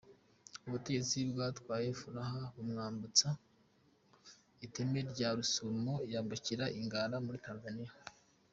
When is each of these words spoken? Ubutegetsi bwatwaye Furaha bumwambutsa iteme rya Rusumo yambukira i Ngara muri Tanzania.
Ubutegetsi 0.67 1.17
bwatwaye 1.31 1.87
Furaha 1.99 2.39
bumwambutsa 2.53 3.27
iteme 4.65 4.99
rya 5.11 5.29
Rusumo 5.37 5.93
yambukira 6.13 6.65
i 6.79 6.79
Ngara 6.85 7.15
muri 7.27 7.39
Tanzania. 7.47 7.91